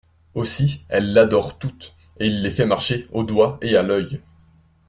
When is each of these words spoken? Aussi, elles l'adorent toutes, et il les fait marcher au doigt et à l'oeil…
Aussi, 0.33 0.81
elles 0.89 1.13
l'adorent 1.13 1.59
toutes, 1.59 1.93
et 2.19 2.25
il 2.25 2.41
les 2.41 2.49
fait 2.49 2.65
marcher 2.65 3.07
au 3.11 3.23
doigt 3.23 3.59
et 3.61 3.75
à 3.75 3.83
l'oeil… 3.83 4.19